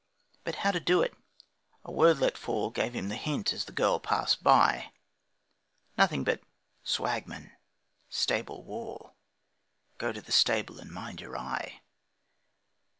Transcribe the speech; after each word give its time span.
But 0.43 0.55
how 0.65 0.71
to 0.71 0.79
do 0.79 1.03
it? 1.03 1.15
A 1.85 1.91
word 1.91 2.17
let 2.17 2.35
fall 2.35 2.71
Gave 2.71 2.95
him 2.95 3.09
the 3.09 3.15
hint 3.15 3.53
as 3.53 3.65
the 3.65 3.71
girl 3.71 3.99
passed 3.99 4.41
by; 4.41 4.93
Nothing 5.95 6.23
but 6.23 6.41
'Swagman 6.83 7.51
stable 8.09 8.63
wall; 8.63 9.15
'Go 9.99 10.11
to 10.11 10.19
the 10.19 10.31
stable 10.31 10.79
and 10.79 10.89
mind 10.89 11.21
your 11.21 11.37
eye.' 11.37 11.81